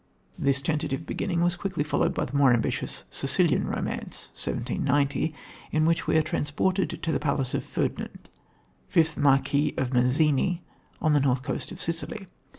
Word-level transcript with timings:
This 0.39 0.63
tentative 0.63 1.05
beginning 1.05 1.41
was 1.43 1.55
quickly 1.55 1.83
followed 1.83 2.15
by 2.15 2.25
the 2.25 2.35
more 2.35 2.51
ambitious 2.53 3.03
Sicilian 3.11 3.67
Romance 3.67 4.29
(1790), 4.33 5.31
in 5.71 5.85
which 5.85 6.07
we 6.07 6.17
are 6.17 6.23
transported 6.23 6.97
to 7.03 7.11
the 7.11 7.19
palace 7.19 7.53
of 7.53 7.63
Ferdinand, 7.63 8.27
fifth 8.87 9.15
Marquis 9.15 9.75
of 9.77 9.93
Mazzini, 9.93 10.63
on 10.99 11.13
the 11.13 11.19
north 11.19 11.43
coast 11.43 11.71
of 11.71 11.79
Sicily. 11.79 12.25